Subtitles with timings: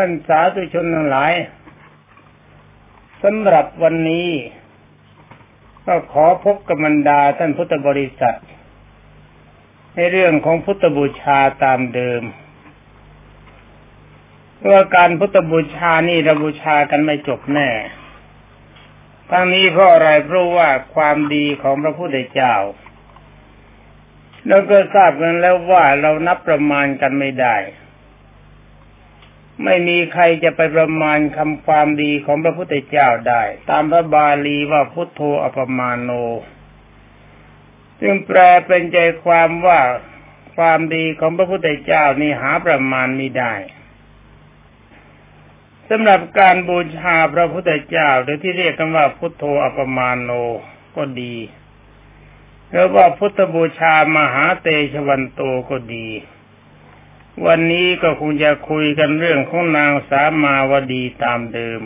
[0.00, 1.32] ท่านสาธุชนทั้งหลาย
[3.22, 4.28] สำหรับวันนี้
[5.86, 8.38] ก็ขอพบกับบรรดาท่านพุทธบริษัท
[9.94, 12.22] ในเรื่องของพุทธบูชาตามเดิม
[14.70, 17.70] ว่าการพุทธบูชานี่เราบูชากันไม่จบแน่
[19.30, 22.54] ทั้งนี้เพราะอะไรเพราะว่าความดีของพระพุทธเจ้า
[24.46, 27.56] เราก็ทราบกันแล้วว่าเรานับประมาณกันไม่ได้
[29.64, 36.10] ไม่มีใครจะไปประมาณคำความดีของพระพุทธเจ้าได้ ตามพระบาลีว่าพุทโธอปมาโน
[38.00, 39.80] ซึ่งแปลเป็นใจความว่า
[40.56, 43.54] ความดีของพระพุทธเจ้านี่หาประมาณไม่ได้
[45.88, 50.30] สำหรับการบูชาพระพุทธเจ้าหรือที่เรียกกันว่าพุทโธอปมาโน
[50.96, 51.36] ก็ดี
[52.70, 56.06] หรือว่าพุทธบูชามหาเตชวันโตก็ดี
[57.46, 61.80] วันนี้ก็คงจะคุยกันเรื่องของนางสามาวดีตามเดิม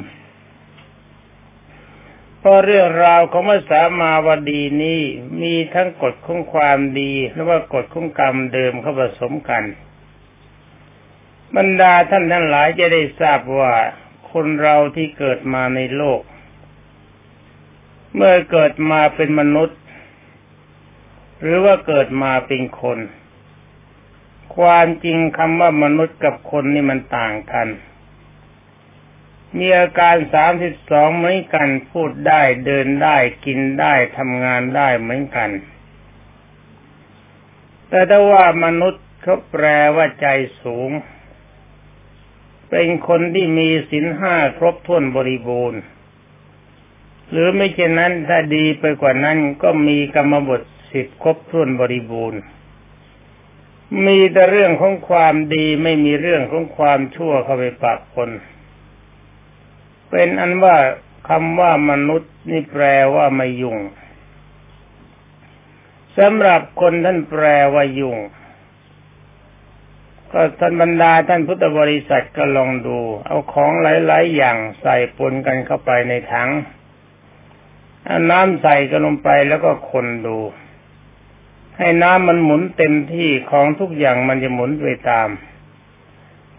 [2.38, 5.02] เพราะเรื่องราวของพระสามาวดีนี้
[5.42, 9.64] มีทั้งกฎของความดีและว่ากฎของกรรมเดิมเข้าผสมกัน
[11.56, 13.74] บรรดาท่านทั้งหลายจะได้ทราบว่า
[14.32, 16.20] คนเราที่เกิดมาในโลก
[18.14, 19.78] เมื่อเกิดมาเป็นมนุษย์
[21.40, 22.98] หรือว่าเกิดมาเป็นคน
[24.56, 27.68] ความจริงคำว่ามนุษย์กับคนนี่มันต่างกัน
[29.58, 35.50] มีอาการสามสิบสองเหมือนกัน พูดได้เดินได้กินได้ทำงานได้เหมือนกัน
[37.88, 39.64] แต่ถ้าว่ามนุษย์เขาแปล
[39.96, 40.26] ว่าใจ
[40.62, 40.90] สูง
[42.70, 45.80] เป็นคนที่มีศีลห้าครบถ้วนบริบูรณ์
[47.30, 52.40] หรือไม่เช่นนั้นถ้าดีไปกว่านั้นก็มีกรรมบทสิบครบถ้วนบริบูรณ์
[54.06, 58.30] มีแต่เรื่องของความดีไม่มีเรื่องของความชั่วเข้าไปปะปน
[60.10, 60.76] เป็นอันว่า
[61.28, 62.84] คำว่ามนุษย์นี่แปล
[63.14, 63.78] ว่าไม่ยุ่ง
[66.18, 67.44] สำหรับคนท่านแปล
[67.74, 68.18] ว่ายุ่ง
[70.32, 76.50] ก็ท่านบรรดาท่านพุทธบริษัทก็ลองดู เอาของหลาย ๆ อย่างใส่ปนกันเข้าไปในถัง
[78.04, 80.38] เอาน้ำใส่กันลงไปแล้วก็คนดู
[81.82, 85.28] ให้น้ำมันหมุนเต็มที่ของทุกอย่างมันจะหมุนไปตาม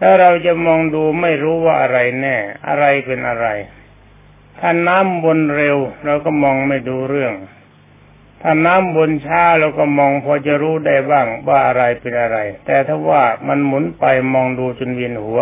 [0.00, 2.36] ถ้าเราจะมองดูไม่รู้ว่าอะไรแน่
[2.68, 3.46] อะไรเป็นอะไร
[4.58, 7.34] ถ้าน้ำวนเร็ว เราก็มองไม่ดูเรื่อง
[8.42, 15.40] ถ้าน้ำบนช้าเราก็มองพอจะรู้ได้บ้างว่าอะไรเป็นอะไร แต่ถ้าว่ามันหมุนไปมองดูจนเวียนหัว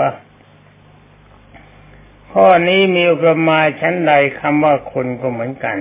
[2.33, 5.77] ข้อนี้มีประมาณชั้นใดคำว่าคนก็เหมือนกัน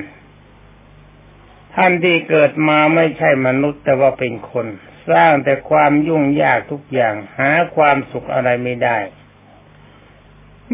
[1.75, 4.67] ท่านที่เกิดมาไม่ใช่มนุษย์แต่ว่าเป็นคน
[5.11, 8.99] สร้างแต่ความยุ่งยากทุกอย่างหาความสุขอะไรไม่ได้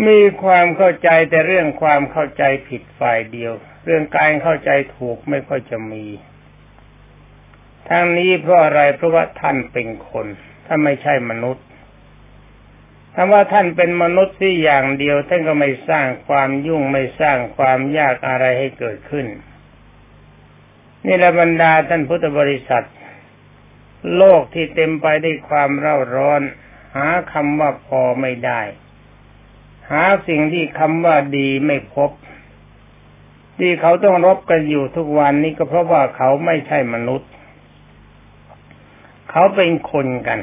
[0.08, 3.53] มีความเข้าใจแต่เรื่องความเข้าใจผิดฝ่ายเดียว
[3.85, 6.06] เรื่องการเข้าใจถูกไม่ค่อยจะมี
[7.90, 10.28] ทั้งนี้เพราะอะไรเพราะว่าท่านเป็นคน
[10.66, 11.66] ถ้าไม่ใช่มนุษย์
[13.14, 19.28] ถ้าว่าท่านเป็นมนุษย์ที่อย่างเดียวท่านก็ไม่สร้างความยุ่งไม่สร้างความยากอะไรให้เกิดขึ้น
[21.06, 22.85] นี่แหละบรรดาท่านพุทธบริษัท
[24.18, 26.41] โลกที่เต็มไปด้วยความเร่าร้อน
[26.96, 28.62] หาคำว่าพอไม่ได้
[29.91, 32.12] หาสิ่งที่คำว่าดีไม่พบ
[33.59, 37.29] ที่เขาต้องรบกันอยู่ทุกวันนี้ก็เพราะว่าเขาไม่ใช่มนุษย์
[39.31, 40.40] เขาเป็นคนกัน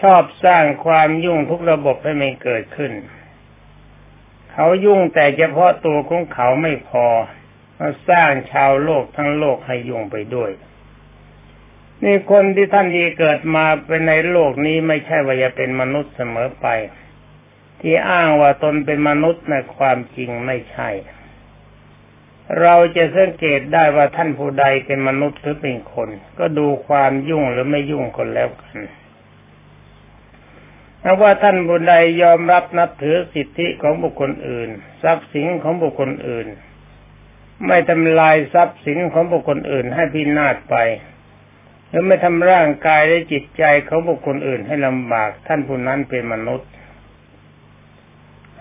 [0.00, 2.92] ชอบสร้างความยุ่งทุกระบบให้ไม่เกิดขึ้น
[4.52, 7.06] เขายุ่งแต่เฉพาะตัวของเขาไม่พอ
[8.08, 10.50] สร้างชาวโลกทั้งโลกให้ยุ่งไปด้วย
[12.02, 16.66] นี่คนที่ท่านที่เกิดมาเป็นในโลกนี้ไม่ใช่ว่าจะเป็นมนุษย์เสมอไป
[17.80, 20.90] ที่อ้างว่าตนเป็นมนุษย์ในความจริงไม่ใช่
[22.60, 26.08] เราจะสังเกตได้ว่าท่านผู้ใดเป็นมนุษย์หรือเป็นคน
[26.38, 28.76] ก็ดูความยุ่งหรือไม่ยุ่งคนแล้วกัน
[31.02, 34.68] ถ้าว่าท่านผู้ใดยอมรับนับถือสิทธิของบุคคลอื่น
[35.02, 36.46] ทรัพย์สินของบุคคลอื่น
[37.66, 40.76] ไม่ทำลายทรัพย์สินของบุคคลอื่นให้พินาศไป
[41.88, 46.68] หรือไม่ทำร่างกายและจิตใจของบุคคลอื่นให้ลำบากท่านผู้นั้นเป็นมนุษย์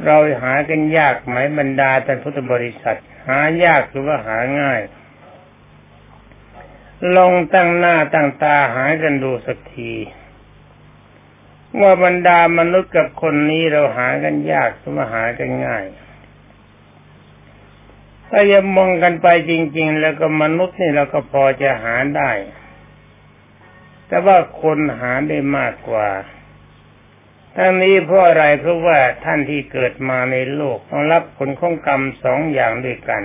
[0.05, 4.81] เราหากันยากไหมบรรดาท่านพุทธบริษัท หายากหรือว่าหาง่าย
[7.15, 9.93] ลองตั้งหน้าตั้งตาหากันดูสักที
[11.81, 15.83] ว่าบรรดามนุษย์กับคนนี้เราหากันยากหรือว่าหากันง่าย
[18.35, 22.31] ถ้าจะมองกันไปจริง ๆ แล้วก็มนุษย์นี่เราก็พอจะหาได้
[24.07, 26.09] แต่ว่าคนหาได้มากกว่า
[27.55, 33.23] ทั้งนี้เพราะอะไรเพราะว่าท่านที่เกิดมาในโลกต้องรับผลของกรรมสองอย่างด้วยกัน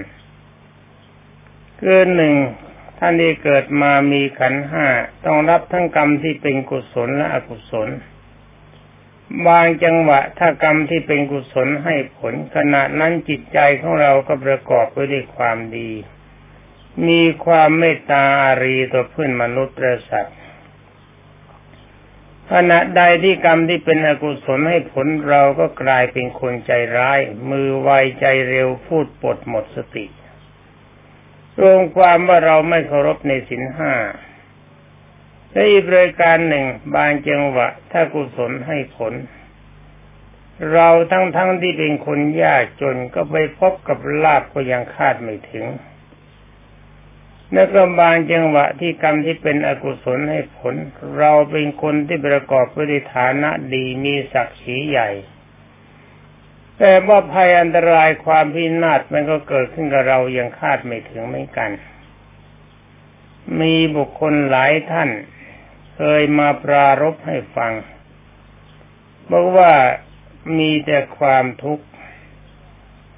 [1.81, 2.35] คือหนึ่ง
[2.99, 4.87] ท่านที่เกิดมามีขันห้า
[5.27, 7.89] ต้องรับทั้งกรรมที่เป็นกุศลและอกุศล
[9.47, 15.91] บางจังหวะถ้ากรรมที่เป็นกุศลให้ผลขณะนั้นจิตใจของเราก็ประกอบไปด้วยความดี
[17.09, 20.37] มีความเมตตาอารีต่อเพื่อนมนุษย์ประสัตว์
[22.53, 27.21] ขณะใดที่กรรมที่เป็นอกุศลให้ผลเราก็กลายเป็นคนใจร้าย
[27.51, 27.91] มือไว
[28.21, 30.07] ใจเร็วพูดปดหมดสติ
[31.61, 33.93] รวมความว่าเราไม่เคารพในสินห้า
[35.53, 39.13] และอีกรายการหนึ่งบางจังหวะ ถ้ากุศลให้ผล
[40.73, 45.67] เราทั้งๆทที่เป็นคนยากจนก็ไปพบกับลาบก็ยังคาดไม่ถึง
[47.53, 50.75] แล้วก็บางจังหวะที่กรรมที่เป็นอกุศลให้ผล
[51.19, 55.11] เราเป็นคนที่ประกอบด้วยฐานะดีมีศักดิ์ศรีใหญ่
[56.79, 61.71] แต่ว่าภัยอันตรายความพินาศมันก็เกิดขึ้นกับเรายังคาดไม่ถึงไม่กัน
[63.61, 65.11] มีบุคคลหลายท่าน
[66.01, 67.73] เคยมาปรารบให้ฟัง
[69.31, 69.73] บอกว่า
[70.59, 71.85] มีแต่ความทุกข์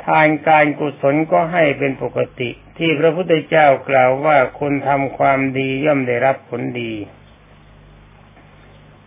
[0.05, 6.93] ทานการกุศลก็ให้เป็นปกติ ที่พระพุทธเจ้ากล่าวว่าคนทำความดีย่อมได้รับผลดี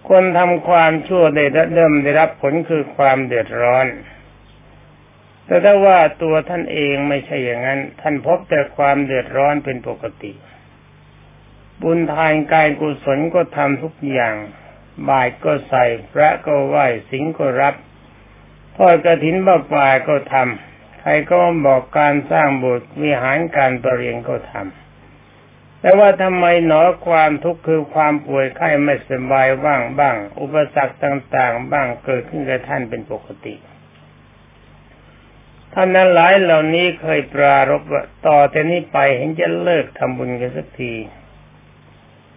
[0.10, 3.88] คนทำความชั่วได้เริ่มได้รับผลคือความเดือดร้อน
[5.46, 10.31] แต่ถ้าว่าตัวท่านเองไม่ใช่อย่างนั้น ท่านพบแต่ความเดือดร้อนเป็นปกติ
[11.84, 14.36] บุญทานกายกุศลก็ทำทุกอย่าง
[15.08, 17.76] บายก็ใส่พระก็ไหว้สิงก็รับ
[18.78, 21.36] ทอดกระถินบ้าป่าก็ทำใครก็
[21.66, 33.56] บอกการสร้างบสถ์วิหารการประเรียนก็ทำแต่ว่าทำไมหนอความทุกข์คือความป่วยไข้ไม่สบายบ้างบ้าง อุปสรรคต่างๆ บ้างเกิดขึ้นกับท่านเป็นปกติ
[35.74, 40.94] ท่านนั้นหลายเหล่านี้เคยปรารบว่าต่อแต่นี้ไปเห็นจะเลิกทำบุญกันสักที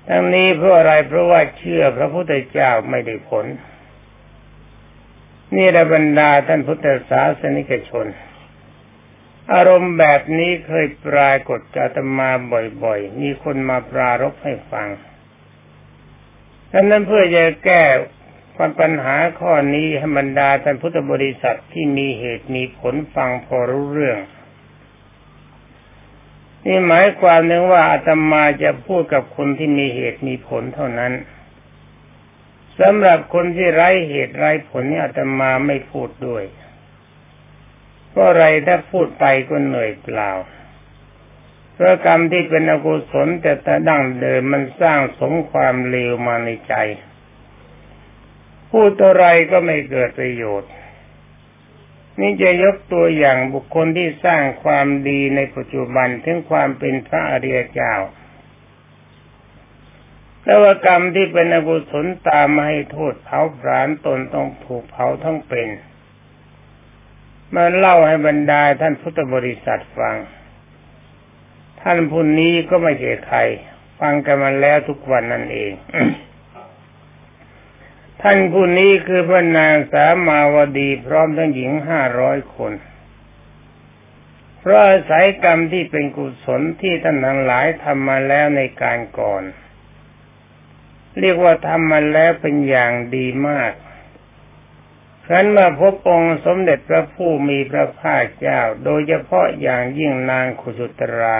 [0.08, 3.46] ทั้งนี้เพราะอะไรเพราะว่าเชื่อพระพุทธเจ้าไม่ได้ผล
[5.56, 8.06] นี่ระบรรดาท่านพุทธศาสนิกชน
[9.52, 12.30] อารมณ์แบบนี้เคยปรากฏจาตมา
[12.82, 14.88] บ่อยๆ มีคนมาปรารบให้ฟัง
[16.72, 17.82] ดังนั้นเพื่อจะแก้
[18.56, 24.18] ความปัญหาข้อนี้ให้บรรดาท่านพุทธบริษัทที่มีเหตุมีผลฟังพอรู้เรื่อง
[26.66, 31.12] นี่หมายความนึงว่าอาตมาจะพูดกับคนที่มีเหตุมีผลเท่านั้น
[32.80, 36.44] สำหรับคนที่ไร้เหตุไร้ผลนี่อาตมาไม่พูดด้วย
[38.10, 40.30] เพราะอะไรถ้าพูดไปก็เหนื่อยเปล่า
[41.74, 46.74] เพราะกรรมที่เป็นอกุศลแต่แต่ดั้งเดิมมันสร้างสมความเลวมาในใจ
[48.70, 50.70] พูดอะไรก็ไม่เกิดประโยชน์
[52.20, 57.94] นี่จะยกตัวอย่างบุคคลที่สร้างความดีในปัจจุบันถึงความเป็นพระอริยเจ้า
[60.44, 65.68] แล้วกรรมที่เป็นอกุศลตามมาให้โทษเผาผลาญตนต้องถูกเผาทั้งเป็น
[67.54, 70.16] มาเล่าให้บรรดาท่านพุทธบริษัทฟัง
[71.82, 73.38] ท่านผู้นี้ก็ไม่ใช่ใคร
[74.00, 75.72] ฟังกันมาแล้วทุกวันนั่นเอง
[78.28, 82.72] ท่านผู้นี้คือพระนางสามาวดีพร้อมทั้งหญิงห้าร้อยคน
[84.58, 89.42] เพราะอาศัยกรรมที่เป็นกุศลที่ท่านทั้งหลายทำมาแล้วในการก่อน
[91.20, 93.72] เรียกว่าทำมาแล้วเป็นอย่างดีมาก
[95.26, 101.38] ครั้นมาพบองค์สมเด็จพระผู้มีพระภาคเจ้า โดยเฉพาะอย่างยิ่งนางขุสุตรา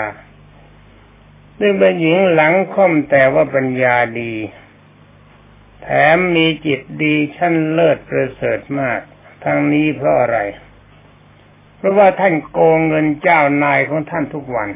[1.59, 4.33] ซึ่งเป็นหญิงหลังค่อมแต่ว่าปัญญาดี
[5.81, 8.99] แถมมีจิตดีชั้นเลิศประเสริฐมาก
[9.43, 10.39] ทั้งนี้เพราะอะไร
[11.77, 14.69] เพราะว่าท่านโกงเงินเจ้านายของท่านทุกวัน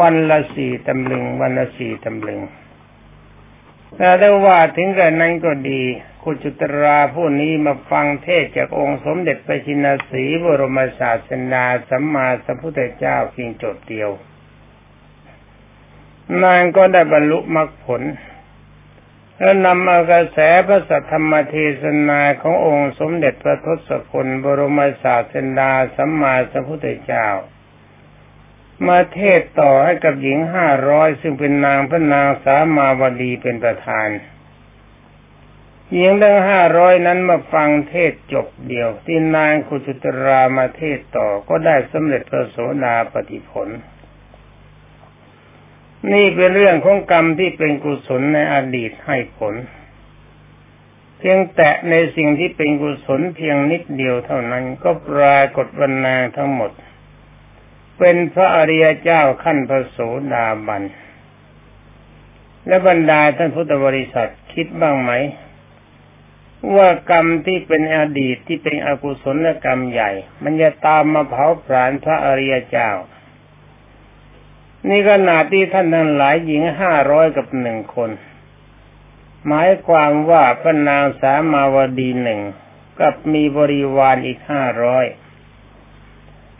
[0.00, 2.40] วันละสี่ตำลึง วันละสี่ตำลึง
[3.96, 5.82] แต่ได้ว่าถึงกันนั้นก็ดี
[6.22, 14.10] คุณจุตราผู้นี้มาฟังเทศจากองค์สมเด็จพระชินสีบรมศาสนาสัมมาสัมพุทธเจ้าเพียงจบเดียว
[16.42, 18.02] นางก็ได้บรรลุมรรคผล
[19.38, 27.28] แล้วนำเอากระแสพระสัทธรรมเทศนาขององค์สมเด็จพระทศพลบรมศาสดาสัมมาสัมพุทธเจ้า
[28.86, 34.08] มาเทศต่อให้กับหญิงห้าร้อยซึ่งเป็นนางพระนางสามาวดีเป็นประธาน
[35.92, 43.68] หญิงทั้งห้าร้อยนั้นมาฟังเทศจบเดียว ที่นางคุจุตรามาเทศต่อก็ได้สำเร็จพระโสดาปฏิผล
[46.12, 49.54] นี่เป็นเรื่องของกรรมที่เป็นกุศลในอดีตให้ผล
[51.24, 56.70] ถพียงแตะในสิ่งที่เป็นกุศลเพียงนิดเดียวเท่านั้นก็ปรากฏวันนางทั้งหมด
[57.98, 59.98] เป็นพระอริยเจ้าขั้นพระโส
[60.32, 60.82] ดาบัน
[62.66, 65.12] และบรรดาท่านพุทธบริษัทคิดบ้างไหม
[66.76, 70.10] ว่ากรรมที่เป็นอดีตที่เป็นอกุศลกรรมใหญ่
[70.42, 72.90] มันจะตามมาเผาผลาญพระอริยเจ้า
[74.88, 78.10] นี่ขนาดที่ท่านทั้งหลายหญิงห้าร้อยกับหนึ่งคน
[79.46, 82.40] หมายความว่าพระนางสามาวดีหนึ่ง
[83.00, 85.06] กับมีบริวารอีกห้าร้อย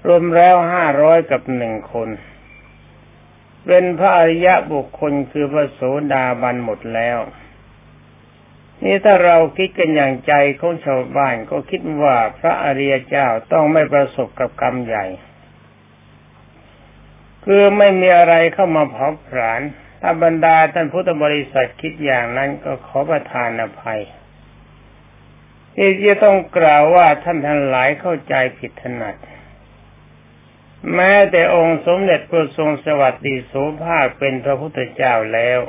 [0.07, 2.09] รวมแล้วห้าร้อยกับหนึ่งคน
[3.67, 5.81] เป็นพระอริยะบุคคลคือพระโส
[6.13, 7.19] ดาบันหมดแล้ว
[8.83, 15.05] นี่ถ้าเราคิดกันอย่างใจของชาวบ้านก็คิดว่าพระอริยเจ้าต้องไม่ประสบกับกรรมใหญ่
[17.45, 19.61] คือไม่มีอะไรเข้ามาเผาผลาญ
[20.01, 24.03] ถ้าบรรดาท่านพุทธบริษัทคิดอย่างนั้นก็ขอประทานอภัย
[25.77, 29.17] ที่จะต้องกล่าวว่าท่านทั้งหลายเข้าใจผิดถนัด
[30.95, 35.61] แม้แต่องค์สมเด็จพระทรงสวัสดีโสภาคเป็นพระพุทธเจ้าแล้ว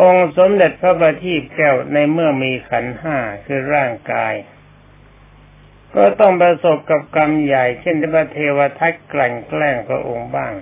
[0.00, 4.34] องค์สมเด็จพระบัณฑิตแก้วในเมื่อมีขันห้าคือร่างกาย
[5.94, 10.52] ก็ต้องประสบกับกรรมใหญ่ เช่นพระเทวทัตกลั่นแกล้งพระองค์บ้าง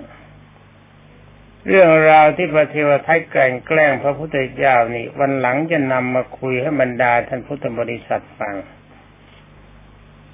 [1.69, 8.55] เรื่องราวที่พระเทวทัตแกล้งแกล้งพระพุทธเจ้านี่ วันหลังจะนำมาคุยให้บรรดาท่านพุทธบริษัทฟัง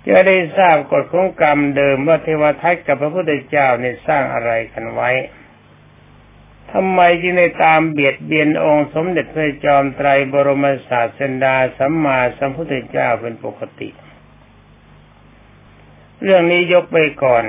[0.08, 5.10] จะได้ทราบกฎของกรรมเดิมว่าเทวทัตกับพระพุทธเจ้าเนี่ยสร้างอะไรกันไว้
[6.72, 17.44] ทำไมจึงได้ตามเบียดเบียนองค์สมเด็จพระจอมไตรบรมศาสดาสัมมาสัมพุทธเจ้าเป็นปกติเเรื่องนี้ยกไปก่อน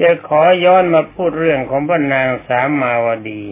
[0.00, 3.42] จะขอย้อนมาพูดเรื่องของพระนางสามาวดี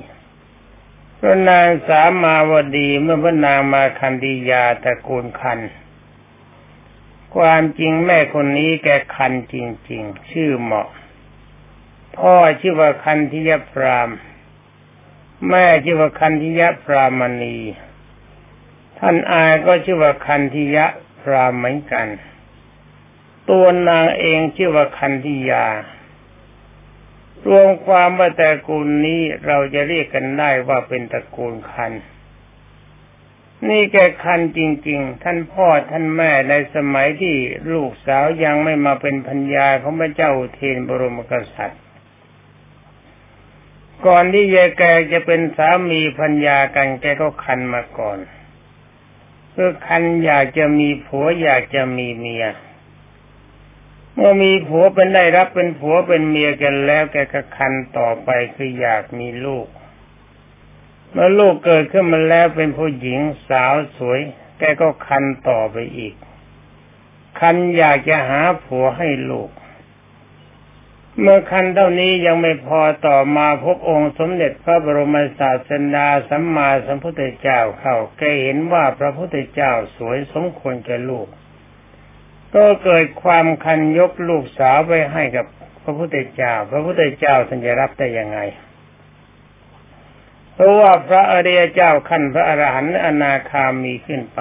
[1.20, 5.60] พระนางสามาวดีเมื่อพระนางมาคันดียาตระกูลคัน
[7.34, 9.56] ความจริงแม่คนนี้แกคันจ
[9.90, 10.88] ริง ๆ ชื่อเหมาะ
[12.16, 14.08] พ่อชื่อว่าคันธิยพราม
[15.48, 17.56] แม่ชื่อว่าคันธิยพรามณี
[18.98, 20.78] ท่านอายก็ชื่อว่าคันธิย
[21.20, 22.06] พรามเหมือนกัน
[23.50, 25.66] ตัวนางเองชื่อว่าคันธิยา
[27.48, 31.92] รวมความว่าตระกูลนี้เราจะเรียกกันได้ว่าเป็นตระกูลคัน
[33.68, 37.36] นี่แกคันจริง ๆ ท่านพ่อท่านแม่ในสมัยที่
[37.72, 41.82] ลูกสาวยังไม่มาเป็นพัญญาของพระเจ้าเทนบรมกษัตริย์
[44.06, 44.82] ก่อนที่ยายแก
[45.12, 48.18] จะเป็นสามีพัญญากันแกก็คันมาก่อน
[49.50, 52.46] เพื่อคันอยากจะมีผัวอยากจะมีเมีย
[54.16, 59.66] เมื่อมีผัวเป็นได้รับเป็นผัวเป็นเมียกันแล้วแกก็คันต่อไปคืออยากมีลูก
[61.12, 64.20] เมื่อลูกเกิดขึ้นมาแล้วเป็นผู้หญิงสาวสวย
[64.58, 66.14] แกก็คันต่อไปอีก
[67.40, 69.50] คันอยากจะหาผัวให้ลูก
[71.20, 81.26] เมื่อคันเท่านี้ยังไม่พอต่อมาพบองค์สมเด็จพระบรมศาสดาสัมมาสัมพุทธเจ้าเข้าแกเห็นว่าพระพุทธเจ้าสวยสมควรแก่ลูก
[82.54, 85.46] ก็เกิดความคันยกลูกสาวไปให้กับ
[85.82, 88.38] พระพุทธเจ้า พระพุทธเจ้าท่านจะรับได้ยังไง
[90.54, 94.40] เพราะว่าพระอริยเจ้าขั้นพระอรหันต์อนาคามีขึ้นไป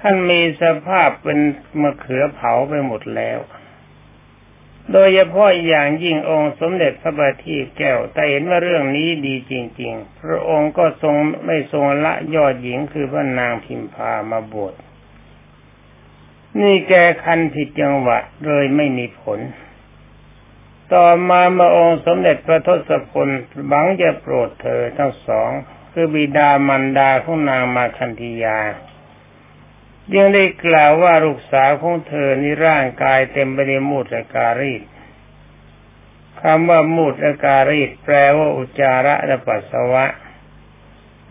[0.00, 1.38] ท่านมีสภาพเป็น
[1.80, 3.38] มะเขือเผาไปหมดแล้ว
[4.92, 11.14] โดยเฉพาะอย่างยิ่งองค์สมเด็จพระบัณฑิตแก้ว แต่เห็นว่าเรื่องนี้ดีจริง ๆ พระองค์ก็ทรง
[11.46, 14.74] ไม่ทรงละยอดหญิงคือพระนางพิมพามาบวช
[16.60, 16.94] นี่แก
[17.24, 19.40] คันผิดจังหวะเลยไม่มีผล
[20.92, 23.28] ต่อมามาองค์สมเด็จพระทศพล
[23.70, 25.50] บังจะโปรดเธอทั้งสอง
[25.92, 28.58] คือบิดามันดาของนางมาคันธียา
[30.14, 34.82] ยังได้กล่าวว่าลูกสาวของเธอนี่ร่างกายเต็มไปด้วยมูดและการีด
[36.40, 40.04] คำว่ามูดและการีดแปลว่าอุจาระและปัสสาวะ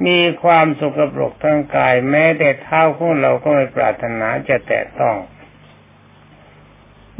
[0.05, 5.17] มีความสุกปรกทั้งกาย แม้แต่เท้าของเราก็ไม่ปรารถนาจะแตะต้อง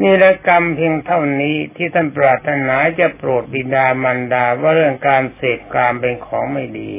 [0.02, 6.92] นี่ละกรรมเพียงเท่านี้ที่ท่านปรารถนาจะโปรดบิดามารดาว่าเรื่องการเสพกามเป็นของไม่ดี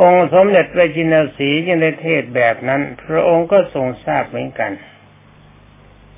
[0.00, 4.72] องค์สมเด็จพระจินสียังได้เทศแบบนั้น พระองค์ก็ทรงทราบเหมือนกัน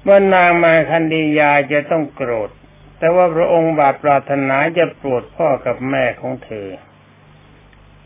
[0.06, 2.50] ว่านางมาคันดียาจะต้องโกรธ
[2.98, 6.68] แต่ว่าพระองค์บาปปรารถนาจะโปรดพ่อกับแม่ของเธอ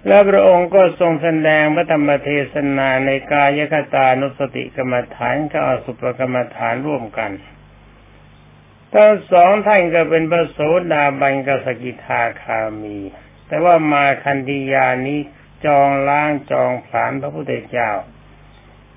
[0.06, 7.32] และพระองค์ก็ทรงแสดงพระธรรมเทศนาในกายคตานุสติกรรมฐานกับอสุปกรรมฐานร่วมกัน
[8.92, 10.58] ทั้งสองท่านก็เป็นพระโส
[10.92, 12.98] ดาบันกับสกิทาคามี
[13.46, 15.18] แต่ว่ามาคันธียานี้
[15.64, 17.90] จองล้างจองผลาญพระพุทธเจ้า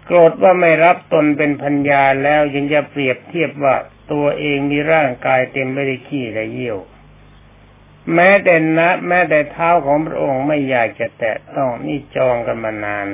[0.06, 3.76] โกรธว่าไม่รับตนเป็นพัญญาแล้วยังจะเปรียบเทียบว่า
[4.12, 6.78] ตัวเองมีร่างกายเต็มไปด้วยขี้และเยี่ยว
[8.14, 13.08] แม้แต่นะ แม้แต่เท้าของพระองค์ไม่อยากจะแตะต้องนี่จองกันมานาน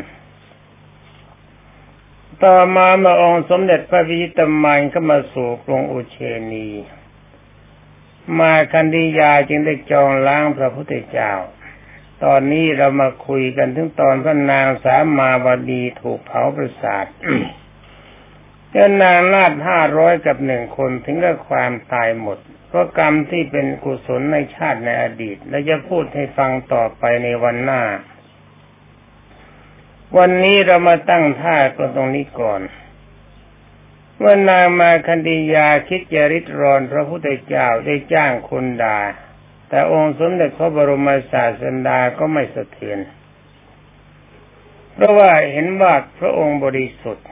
[2.43, 6.17] ต่อมามื่องค์สมเด็จพระวิจิตมานก็มาสู่กรุงอุเช
[6.53, 6.69] นี
[8.39, 11.33] มาคันธียาจึงได้จองล้างพระพุทธเจ้า
[12.23, 17.05] ตอนนี้เรามาคุยกันถึงตอนพระนางสามาวดีถูกเผาประสาท
[18.71, 22.39] เจ้านางนาดห้าร้อยกับหนึ่งคนถึงกับความตายหมด
[22.73, 27.81] เพราะกรรมที่เป็นกุศลในชาติในอดีต และจะพูดให้ฟังต่อไปในวันหน้า
[30.17, 32.61] วันนี้เรามาตั้งท่าก็ตรงนี้ก่อน
[34.17, 38.99] เมื่อนางมาคันธียาคิดจะริดรอนพระพุทธเจ้าได้จ้างคนด่า
[39.69, 42.99] แต่องค์สมเด็จพระบรมศาสดาก็ไม่สะเทือน
[44.93, 47.27] เพราะว่าเห็นว่าพระองค์บริสุทธิ์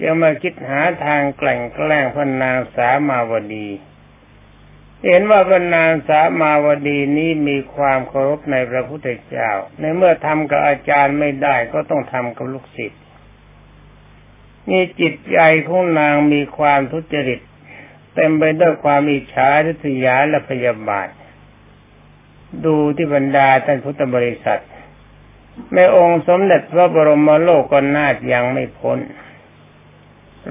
[0.00, 3.68] จะมาคิดหาทางแกล้งแกล้งพระนางสามาวดี
[5.06, 9.50] เห็นว่าพระนาสามาวดีนี้มีความเคารพในพระพุทธเจ้า
[9.80, 13.02] ในเมื่อทำกับอาจารย์ไม่ได้ก็ต้องทำกับลูกศิษย์
[14.70, 15.38] นี่จิตใจ
[15.68, 17.40] ของนางมีความทุจริต
[18.14, 21.08] เต็มไปด้วยความอิจฉาทิษยาและพยาบาท
[22.64, 24.62] ดูที่บรรดาท่านพุทธบริษัท
[25.72, 28.98] แม่องค์สมเด็จพระบรมโลกกนาถยังไม่พ้น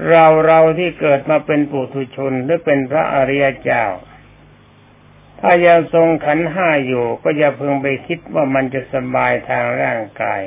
[0.08, 3.84] เราเราที่เกิดมาเป็นปุถุชนหรือเป็นพระอริยเจ้า
[5.40, 10.40] ถ้ายังทรงขันห้าอยู่ก็อย่าเพิ่งไปคิดว่ามันจะสบายทางร่างกาย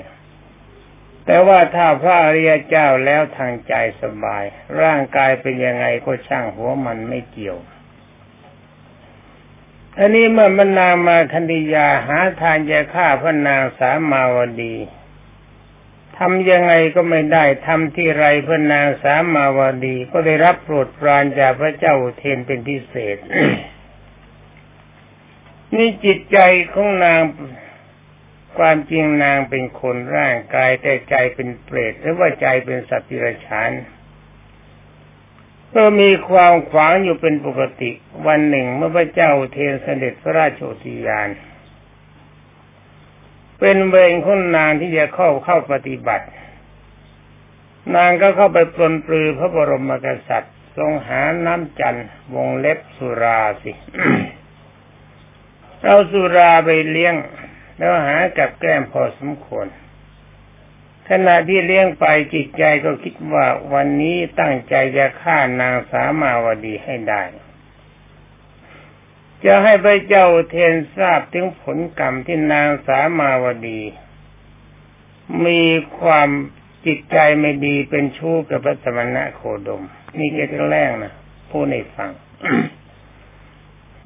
[1.25, 4.43] แต่ว่าถ้าพระอริยเจ้าแล้วทางใจสบาย
[4.81, 7.57] ร่างกายเป็นยังไงก็ช่างหัวมันไม่เกี่ยว
[9.97, 14.75] อันนี้เมื่อมนางมาคันธยาหาทางจะฆ่าพระนางสามาวดี
[16.17, 23.17] ทำยังไงก็ไม่ได้ทำที่ไรพระนางสามาวดี ก็ได้รับโปรดปรานจากพระเจ้าเทนเป็นพิเศษ
[25.75, 26.37] นี่จิตใจ
[26.73, 27.21] ของนาง
[28.57, 33.71] ความจริงนางเป็นคนร่างกายแต่ใจเป็นเปรตหรือว่าใจเป็นสัตว์ดิรฉาน
[35.75, 37.91] ก็มีความขวางอยู่เป็นปกติ
[38.27, 41.29] วันหนึ่งเมื่อพระเจ้าเทนเสด็จพระราชโอษยาน
[43.59, 46.27] เป็นเวรของนางที่จะเข้าเข้าปฏิบัติ
[47.95, 53.71] นางก็เข้าไปปลนปลือพระบรมกษัตริย์ ทรงหาน้ำจันทร์วงเล็บสุราสิ
[55.83, 57.15] เอาสุราไปเลี้ยง
[57.77, 59.67] แล้วหากับแก้มพอสมควร
[61.09, 67.23] ขณะที่เลี้ยงไปจิตใจก็คิดว่าวันนี้ตั้งใจจะฆ่านางสามาวดีให้ได้
[69.45, 73.81] จะให้พระเจ้าเทนทราบถึงผลกรรมที่นางสามาวดี
[75.45, 75.61] มี
[75.99, 76.29] ความ
[76.85, 79.83] จิตใจไม่ดีเป็นชู้กับพระสมณะโคดม
[80.17, 81.13] นี่แกแกล้งนะ
[81.49, 82.09] ผู้ในฟัง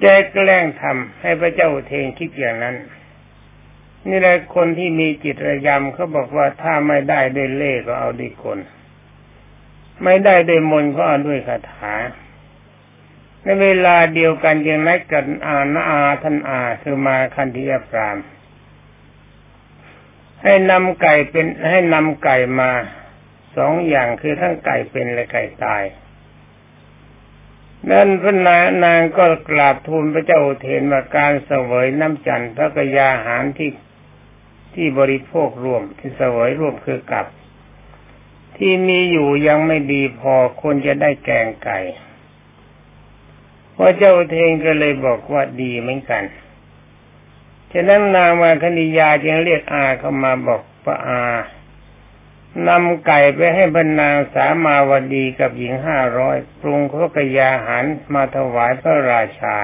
[0.01, 2.75] แกแกล้งทำให้พระเจ้าเทนคิดอย่างนั้น
[4.07, 8.59] นี่แหละคนที่มีจิตระยำเขาบอกว่าถ้าไม่ได้ด้วยเล่ก็เอาด้วยกล
[10.03, 11.93] ไม่ได้ด้วยมนก็เอาด้วยคาถา
[13.43, 18.17] ในเวลาเดียวกันยังนัดกันอาณาอาท่านอาคือมาคันธียพราม
[20.43, 22.71] ให้นำไก่เป็นให้นำไก่มา
[23.57, 25.83] สองอย่างคือทั้งไก่เป็นและไก่ตาย
[27.91, 33.71] นั่นพระนานางก็กราบทูลพระเจ้าเทนว่าการเสวยน้ำจันทร์พระกยาหารที่
[34.73, 37.25] ที่บริโภครวมที่เสวยรวมคือกับ
[38.57, 41.79] ที่มีอยู่ยังไม่ดีพอควรจะได้แกงไก่
[43.75, 46.23] พระเจ้าเทงก็เลยบอกว่าดีเหมือนกัน
[47.71, 51.21] ฉะนั้นนางมาคณิยาจึงเรียกอาเข้ามาบอกพระอา
[52.67, 59.57] นำไก่ไปให้บรรนางสามาวดีกับหญิงห้าร้อยปรุงพระกยาหารมาถวายพระราชา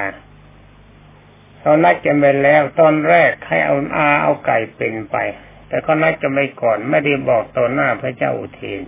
[1.59, 5.15] เขานัดกันไปแล้วตอนแรกให้เอาอาเอาไก่เป็นไป
[5.67, 8.81] แต่เขานัดกันไปก่อนไม่ได้บอกต่อหน้าพระเจ้าอุเทน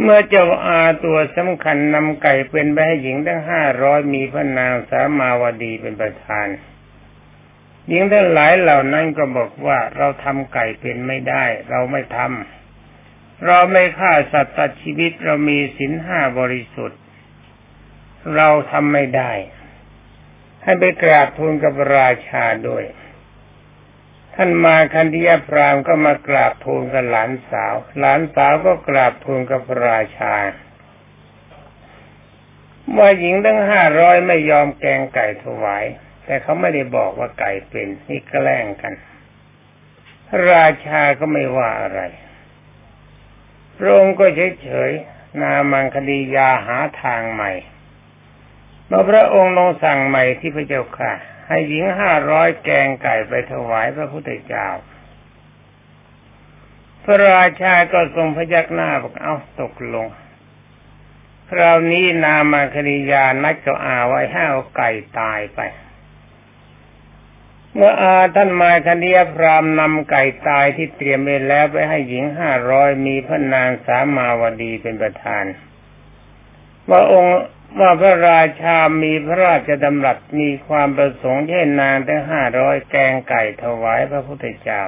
[0.00, 6.46] เมื่อเจ้าอาตัวสำคัญนำไก่เป็นไปให้หญิงทั้งห้าร้อยมีพระนางสามาวดีเป็นประธาน
[7.88, 17.00] หญิงทั้งหลายเหล่านั้นก็บอกว่าเราทำไก่เป็นไม่ได้ เราไม่ทำเราไม่ฆ่าสัตว์ตัดชีวิตเรามีศีลห้าบริสุทธิ์
[18.36, 19.32] เราทำไม่ได้
[20.62, 22.84] ให้ไปกราบทูลกับราชาด้วย
[24.34, 30.34] ท่านมาคันธียพรามก็มากราบทูลกับหลานสาว หลานสาวก็กราบทูลกับราชา
[32.96, 35.84] ว่าหญิงทั้งห้าร้อยไม่ยอมแกงไก่ถวาย
[36.28, 38.94] แต่เขาไม่ได้บอกว่าไก่เป็นนี่แกล้งกัน
[40.50, 42.00] ราชาก็ไม่ว่าอะไร
[43.76, 44.26] พระองค์ก็
[44.62, 47.52] เฉยๆ นามังคดียาหาทางใหม่
[48.86, 51.12] เมื่อพระองค์ลงสั่งใหม่ที่พระเจ้าค่ะ
[51.46, 54.68] ให้หญิงห้าร้อยแกงไก่ไปถวายพระพุทธเจ้า
[57.04, 60.06] พระราชาก็ทรงพยักหน้าบอกเอาตกลง
[61.50, 65.60] คราวนี้นามาคดียานัดกับอาไว้ห้เอาไก่ตายไป
[67.74, 75.44] เมื่ออาท่านมาคดียพรามนำไก่ตายที่เตรียมไว้แล้วไปให้หญิงห้าร้อยมีพระนางสามาวดีเป็นประธาน
[76.88, 77.38] ว่าองค์
[77.80, 84.82] ว่าพระราชามีพระราชดำรัสมีความประสงค์ให้นางทั้งห้าร้อยแกงไก่ถวายพระพุทธเจ้า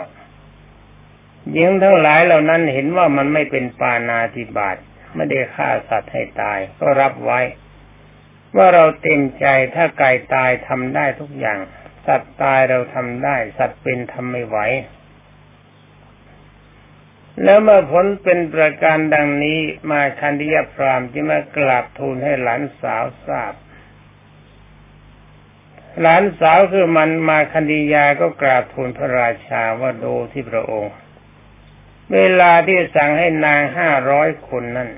[1.53, 4.77] หญิงทั้งหลายเหล่านั้นเห็นว่ามันไม่เป็นปานาธิบาต
[5.15, 7.41] ไม่ได้ฆ่าสัตว์ให้ตาย ก็รับไว้
[8.57, 11.59] ว่าเราเต็มใจถ้าไก่ตายทำได้ทุกอย่าง
[12.11, 14.59] สัตว์ตายเราทำได้ สัตว์เป็นทำไม่ไหว
[17.43, 19.59] แล้วเมื่อผลเป็นประการดังนี้
[19.91, 23.55] มาคันธิยพรามที่มากราบทูลให้หลานสาวทราบ
[26.01, 30.95] หลานสาวคือมันมาคันธิยาก็กราบทูลพระราชาว่าดูที่พระองค์
[32.13, 34.91] เวลาที่สั่งให้นางห้าร้อยคนนั้น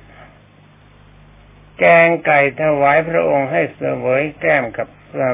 [1.78, 4.88] แกงไก่ถวายพระองค์ให้เสวยแก้มกับ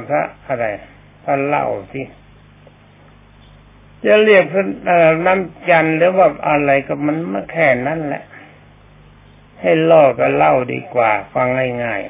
[0.09, 0.67] พระอะไร
[1.31, 2.07] พระเล่าที่
[4.05, 4.45] จะเรียก
[5.27, 8.25] น้ำจันหรือว่าอะไรก็มันไม่แค่นั้นแหละ
[9.61, 11.49] ให้ล่อก็เล่าดีกว่า ฟัง
[11.85, 12.01] ง่าย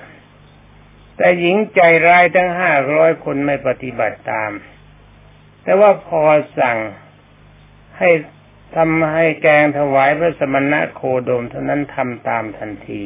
[0.55, 4.51] ๆแต่หญิงใจร้ายทั้งห้าร้อยคนไม่ปฏิบัติตาม
[5.63, 6.23] แต่ว่าพอ
[6.59, 6.79] สั่ง
[7.99, 8.11] ให้
[8.77, 13.03] ทำให้แกงถวายพระสมณะโคดมเท่านั้นทำตามทันที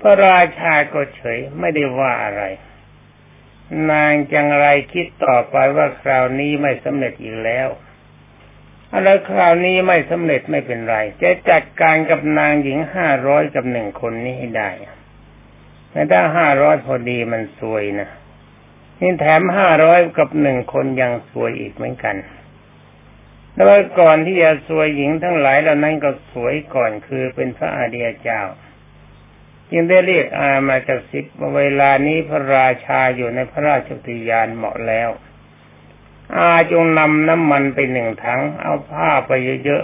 [0.00, 2.42] พระราชาก็เฉยไม่ได้ว่าอะไร
[3.92, 7.68] นางจังไรคิดต่อไปว่าคราวนี้ไม่สำเร็จอีกแล้ว
[8.92, 14.70] อะไรคราวนี้ไม่สำเร็จไม่เป็นไร จะจัดการกับนางหญิงห้าร้อยกับหนึ่งคนนี้ให้ได้
[15.90, 18.08] แต่ถ้าห้าร้อยพอดีมันสวยนะ
[19.00, 22.16] นี่แถมห้าร้อยกับหนึ่งคนยังสวยอีกเหมือนกัน
[23.54, 23.66] แล้ว
[24.00, 28.42] ก่อนที่จะสวยหญิงทั้งหลายเหล่านั้นก็สวยก่อนคือเป็นพระอาเดียเจ้า
[29.70, 35.10] จึงได้เรียกอามากระซิบว่าเวลานี้พระราชาอยู่ในพระราชวิญญาณเหมาะแล้ว
[36.36, 39.30] อาจงนำน้ำมันไปหนึ่งถัง เอาผ้าไป
[39.64, 39.82] เยอะ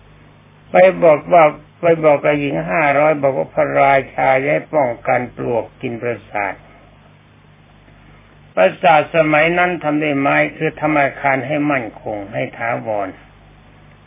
[0.00, 1.44] ๆ ไปบอกว่า
[1.80, 6.54] ไปบอกกับหญิงห้าร้อยบอกว่าพระราชาให้ป้องกันปลวกกินประสาท
[8.54, 13.08] ประสาทสมัยนั้นทำด้วยไม้คือธรรมคารให้มั่นคงให้ท้าวร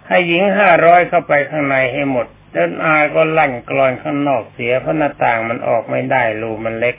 [0.07, 6.95] ให้หญิงห้าร้อยเข้าไปข้างในให้หมด เดินอาก็ลั่นกรอนข้างนอกเสียเพราะหน้าต่างมันออกไม่ได้รูมันเล็ก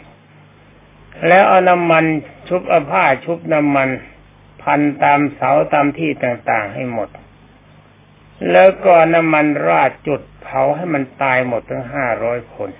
[1.29, 2.05] แล้วเอาน้ำมัน
[2.49, 3.89] ชุบอาผ้าชุบน้ำมัน
[4.63, 7.09] พันตามเสาตามที่ต่างๆให้หมด
[8.51, 12.71] แล้วก็น้ำมันราดจุดเผาให้มันตายหมดทั้งห้าร้อยคน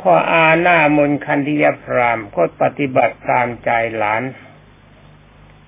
[0.00, 4.22] พออาหน้ามนคันธิยพรามก็ปฏิบัติตามใจหลาน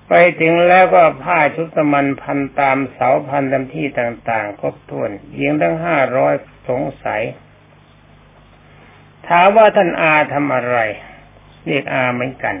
[0.07, 6.33] ไปถึงแล้วก็ผ้าชุดสมันพันตามเสาพันตามที่ต่างๆ ครบถ้วนหญิงทั้งห้าร้อย
[6.69, 7.21] สงสัย
[9.27, 10.77] ถามว่าท่านอาทำอะไร
[11.65, 12.55] เรียกอาเหมือนกัน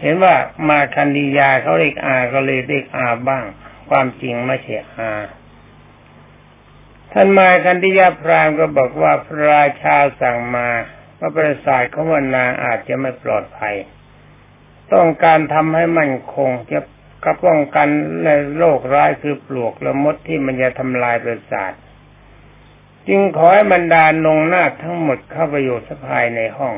[0.00, 0.34] เห็นว่า
[0.68, 3.44] มาคันดียาเขาเรียกอาก็เลยเรียกอาบ้าง
[3.88, 5.12] ความจริงไม่ใช่อา
[7.12, 10.68] ท่านมาคันธิยาพรามก็บอกว่าพระราชาสั่งมา
[11.18, 13.76] ว่าประสาทของวันนางอาจจะไม่ปลอดภัย
[14.92, 16.80] ต้องการทำให้มั่นคงจะ
[17.24, 17.88] กระป้องกัน
[18.24, 21.72] ในโรคร้ายคือปลวกและมดที่มันจะทำลายประสาท
[23.08, 26.74] จึงขอให้บรรดานงนาทั้งหมดเข้าไปอยู่สภายในห้อง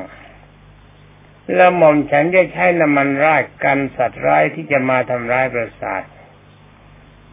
[1.55, 6.03] แล้วหม่อมฉันจะใช้น้ำมันราดกันสัตว์ร้ายที่จะมาทำร้ายประสาท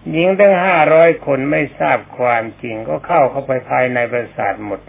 [0.09, 4.79] หญิงตั้งห้าร้อยคนไม่ทราบความจริงก็เข้าเข้าไปภายในประสาทหมด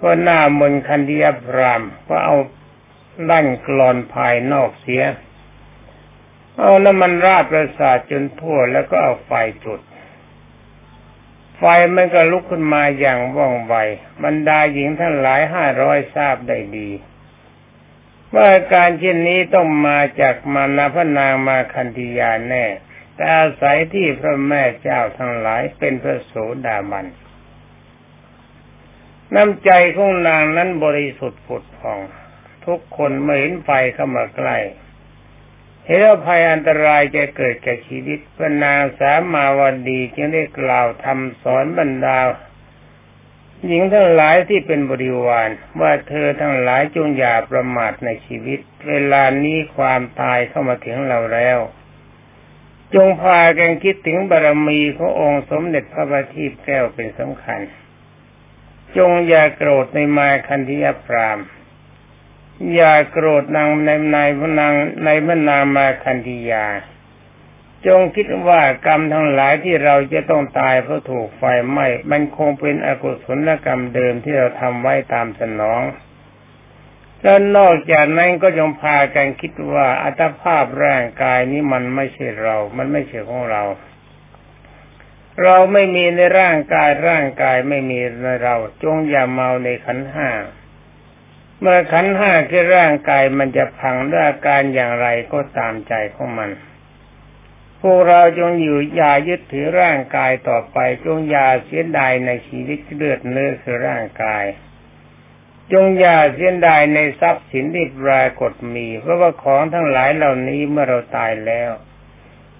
[0.00, 2.36] ก็หน้ามนคันดียพรามก็เอา
[3.28, 5.02] ลั่นกรอนภายนอกเสีย
[6.58, 9.32] เอาน้ำมันราดประสาทจนทั่วแล้วก็เอาไฟ
[9.64, 9.80] จุด
[11.58, 11.64] ไฟ
[11.96, 13.74] มันก็ลุกขึ้นมาอย่างว่องไว
[14.24, 16.90] บรรดาหญิงทั้งหลายห้าร้อยทราบได้ดี
[18.34, 22.64] ว่าการเช่นนี้ต้องมาจากมานาพระนางมาคันธียาแน่
[23.14, 26.34] แต่อาศัยที่พระแม่เจ้าทั้งหลายเป็นพระโส
[26.66, 27.06] ดาบัน
[29.34, 32.00] น้ำใจของนางนั้นบริสุทธิ์ผุดผ่อง
[32.66, 34.56] ทุกคนเมื่อเห็นไฟเข้ามาใกล้
[35.86, 42.18] เห็นว่าภัยอันตรายจะเกิดแก่ชีวิตพระนางสามาวันดีจึงได้กล่าวทำสอนบรรดา
[43.66, 51.58] หญิงทั้งหลายที่เป็นบริวารว่าเธอทั้งหลายจงอย่าประมาทในชีวิต เวลานี้ความตายเข้ามาถึงเราแล้ว
[52.94, 57.60] จงพากันคิดถึงบารมีขององค์สมเด็จพระบัณฑิตแก้วเป็นสำคัญ
[58.96, 61.38] จงอย่าโกรธในมาคันธิยพราม
[62.74, 66.66] อย่าโกรธนางในนายพนางในพนามาคันธิยา
[67.86, 75.82] จงคิดว่ากรรมทั้งหลายที่เราจะต้องตายเพราะถูกไฟไหม้มันคงเป็นอกุศลกรรมเดิมที่เราทำไว้ตามสนอง
[77.22, 83.62] แล้วนอกจากนั้นก็จงพากันคิดว่าอัตภาพร่างกายนี้มันไม่ใช่เรา มันไม่ใช่ของเรา
[85.42, 90.28] เราไม่มีในร่างกายร่างกายไม่มีในเรา จงอย่าเมาในขันห้า
[91.60, 96.50] เมื่อขันห้าคือร่างกายมันจะพังด้วยอาการอย่างไรก็ตามใจของมัน
[97.80, 104.44] พวกเราจงอยู่อย่ายึดถือร่างกายต่อไปจงอย่าเสียดายในชีวิตเลือดเนื้อคือร่างกาย
[105.72, 111.70] จงอย่าเสียดายในทรัพย์สินที่ปรากฏมี เพราะว่าของทั้งหลายเหล่านี้เมื่อเราตายแล้ว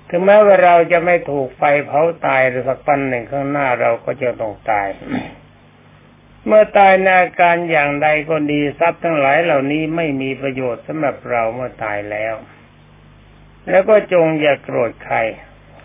[0.08, 4.88] ถึงแม้ว่าเราจะไม่ถูกไฟเผาตายหรือสักปันหนึ่งข้างหน้าเราก็จะต้องตาย
[6.46, 12.34] เมื่อตายในอาการอย่างใดก็ดีทรัพย์ทั้งหลายเหล่านี้ไม่มีประโยชน์สำหรับเราเมื่อตายแล้ว
[13.68, 15.16] แล้วก็จงอย่าโกรธใคร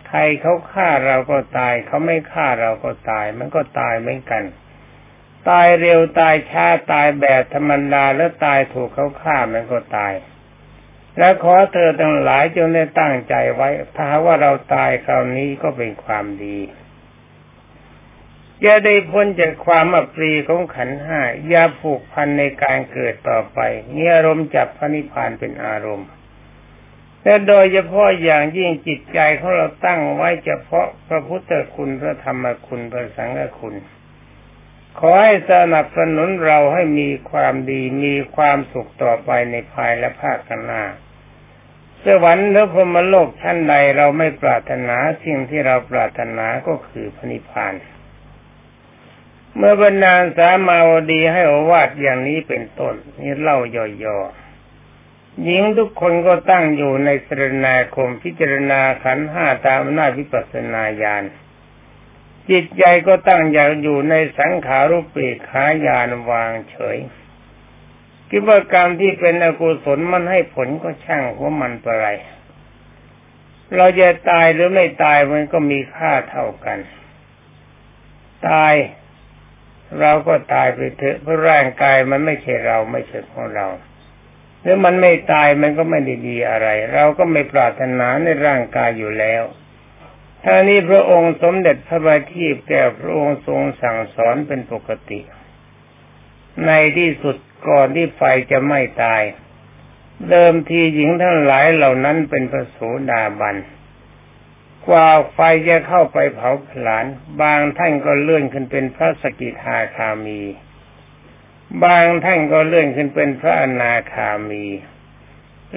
[0.08, 4.44] ใครเขาฆ่าเราก็ตาย เขาไม่ฆ่าเราก็ตาย มันก็ตายเหมือนกัน
[5.50, 10.12] ตายเร็วตายช้าตายแบบธรรมดาแล้วตายถูกเขาฆ่ามันก็ตาย
[11.18, 16.58] และขอเธอทั้งหลายจงได้ตั้งใจไว้ ถ้าว่าเราตายคราวนี้ก็เป็นความดี
[18.62, 23.58] อย่าได้พ้นจากความอับปรีของขันห้าอย่าผูกพันในการเกิดต่อไป
[23.94, 26.08] มีอารมณ์จับพระนิพพานเป็นอารมณ์
[27.22, 33.74] และโดยเฉพาะอย่างยิ่งจิตใจของเราตั้งไว้เฉพาะพระพุทธคุณพระธรรมคุณพระสังฆคุณ
[34.98, 40.82] ขอให้สนับสนุนเราให้มีความดีมีความสุขต่อไปในภายและภาคหน้า
[42.04, 47.74] สวรรค์หรือพรมโลกชั้นใดเราไม่ปรารถนาสิ่งที่เราปรารถนาก็คือพระนิพพาน
[49.56, 53.58] เมื่อบรรดาสามาวดีให้อวาดอย่างนี้เป็นต้น นี่เล่า
[54.04, 61.24] ย่อๆหญิงทุกคนก็ตั้งอยู่ในสรณาคมพิจารณาขันห้าตามหน้าวิปัสนาญาณ
[62.50, 65.16] จิตใจก็ตั้งอย่างอยู่ในสังขารุปเป
[65.48, 66.98] ขายานวางเฉย
[68.30, 72.08] คิดว่ากรรมที่เป็นอกุศลมันให้ผลก็ช่างว่ามันไปไร
[73.76, 76.78] เราจะตายหรือไม่ตายมันก็มีค่าเท่ากัน
[78.48, 78.74] ตาย
[80.00, 83.66] เราก็ตายไปเถอะเพราะร่างกายมันไม่ใช่เราไม่ใช่ของเรา
[84.60, 89.42] หรือมันไม่ตายมันก็ไม่ได้ดีอะไร เราก็ไม่ปรารถนาในร่างกายอยู่แล้ว
[90.44, 95.20] ท่านี้พระองค์สมเด็จพระบาทีแก่พระองค์ทรงสั่งสอนเป็นปกติ
[96.66, 97.36] ในที่สุด
[97.68, 99.22] ก่อนที่ไฟจะไม่ตาย
[100.30, 102.78] เดิมทีหญิงทั้งหลายเหล่านั้นเป็นพระโส
[103.10, 103.56] ดาบัน
[104.88, 107.04] กว่าไฟจะเข้าไปเผาผลาญ
[107.42, 110.42] บางท่านก็เลื่อนขึ้นเป็นพระสกิทาคามี
[111.84, 114.66] บางท่านก็เลื่อนขึ้นเป็นพระอนาคามี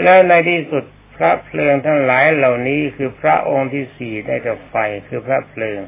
[0.03, 0.83] แล้วในที่สุด
[1.15, 4.75] พระเพลิงทั้งหลายเหล่านี้คือพระองค์ที่สี่ได้กับไฟ
[5.07, 5.79] คือพระเพลิง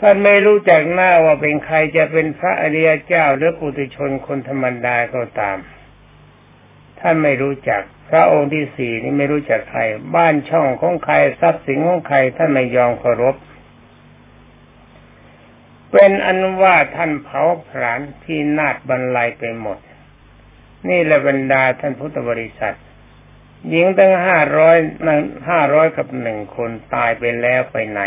[0.00, 5.58] ท่านไม่รู้จักหน้าว่าเป็นใครจะเป็นพระอริยเจ้าหรือปุถุชนคนธรรมดาก็ตาม
[7.00, 9.80] ท่านไม่รู้จัก พระองค์ที่สี่นี่ไม่รู้จักใคร
[10.16, 13.36] บ้านช่องของใครทรัพย์สินของใครท่านไม่ยอมเคารพ
[15.90, 19.78] เป็นอันว่าท่านเผาผลาญที่นาดบรรลัยไปหมด
[20.88, 22.76] นี่แหละบรรดาท่านพุทธบริษัท
[23.68, 24.76] หญิงตั้งห้าร้อย
[25.48, 28.00] ห้าร้อยกับหนึ่งคนตายไปแล้วไปไหน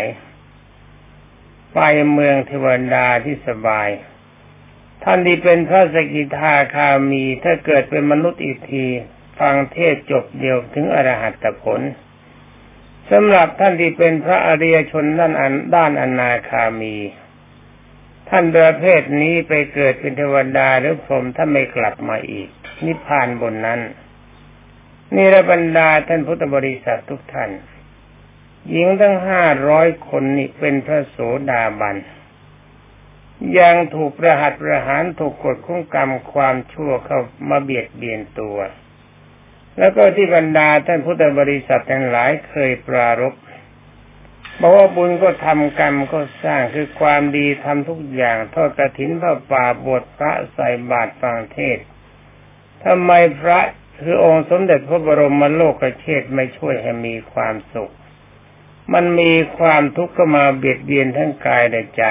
[1.74, 1.80] ไป
[2.14, 3.90] เมืองเทวดาที่สบาย
[5.04, 8.86] ท่านที่เป็นพระสกิทาคามีถ้าเกิดเป็นมนุษย์อีกที
[9.40, 11.82] ฟังเทศจบเดียวถึงอรหัตผล
[13.12, 16.96] สำหรับท่านที่เป็นพระอริยชนด้านอันด้านอนาคามี
[18.30, 22.50] ท่านประเภทนี้ไปเกิดเป็นเทวดาหรือพรหมถ้าไม่กลับมาอีก
[22.86, 23.82] นิพพานบนนั้น
[25.16, 27.52] นี่ระบรรดาท่านพุทธบริษัททุกท่าน
[28.70, 31.18] หญิงทั้งห้าร้อยคนนี่เป็นพระโส
[31.52, 31.96] ดาบัน
[33.60, 37.20] ยังถูกประหัตประหารถูกกดคุ้งกรรมความชั่วเข้า
[37.50, 38.58] มาเบียดเบียนตัว
[39.78, 43.34] แล้วก็ที่บรรดาท่านพุทธบริษัททั้งหลายเคยปรารบ
[44.60, 51.78] บอกว่าบุญก็ทำกรรมก็สร้างคือความดีทำทุกอย่างทอดกระถินพระป่าบวชพระใส่บาตรฟังเทศ
[52.84, 53.60] ทำไมพระ
[54.00, 57.94] คือองค์สมเด็จพระบรมโลกเชษไม่ช่วยให้มีความสุข
[58.94, 62.04] มันมีความทุกข์ก็มาเบียดเบียนทั้งกายและใจ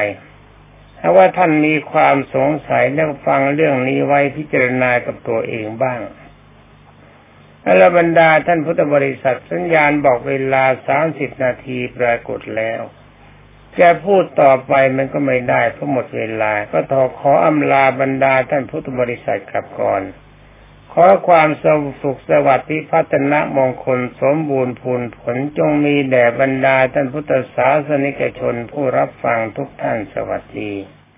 [1.05, 6.01] ถ้าว่าท่านมีความสงสัยแล้วฟังเรื่องนี้ไว้พิจารณากับตัวเองบ้าง
[7.67, 12.81] อรบรรดาท่านพุทธบริษัทสัญญาณบอกเวลาสามสิบนาทีปรากฏแล้ว
[13.81, 20.03] จะพูดต่อไปมันก็ไม่ได้เพราะหมดเวลา ก็ทอขออำลาบรรดาท่านพุทธบริษัทกลับก่อน
[20.97, 21.49] ขอความ
[22.03, 30.73] สุขสวัสดิ์พัฒนะมงคลสมบูรณ์ผลผลจงมีแด่บรรดาท่านพุทธศาสนิกชนผู้รับฟังทุกท่านสวัสดี